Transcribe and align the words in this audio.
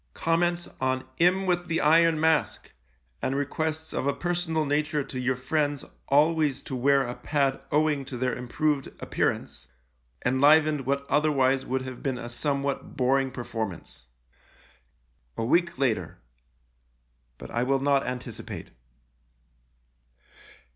Comments 0.15 0.67
on" 0.81 1.03
Tm 1.19 1.45
with 1.45 1.67
the 1.67 1.79
Iron 1.79 2.15
THE 2.15 2.21
LIEUTENANT 2.21 2.21
17 2.21 2.21
Mask," 2.21 2.71
and 3.21 3.35
requests 3.35 3.93
of 3.93 4.07
a 4.07 4.15
personal 4.15 4.65
nature 4.65 5.03
to 5.03 5.19
your 5.19 5.35
friends 5.35 5.85
always 6.07 6.63
to 6.63 6.75
wear 6.75 7.03
a 7.03 7.13
pad 7.13 7.61
owing 7.71 8.03
to 8.05 8.17
their 8.17 8.33
improved 8.35 8.87
appearance, 8.99 9.67
enlivened 10.25 10.87
what 10.87 11.05
otherwise 11.07 11.67
would 11.67 11.83
have 11.83 12.01
been 12.01 12.17
a 12.17 12.29
somewhat 12.29 12.97
boring 12.97 13.29
performance. 13.29 14.07
A 15.37 15.43
week 15.45 15.77
later— 15.77 16.17
but 17.37 17.51
I 17.51 17.61
will 17.61 17.77
not 17.79 18.03
anticipate. 18.07 18.71